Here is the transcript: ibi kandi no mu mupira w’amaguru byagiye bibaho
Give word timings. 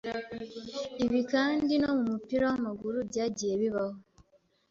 ibi 1.05 1.19
kandi 1.31 1.73
no 1.81 1.91
mu 1.97 2.05
mupira 2.11 2.43
w’amaguru 2.49 2.97
byagiye 3.09 3.53
bibaho 3.61 3.97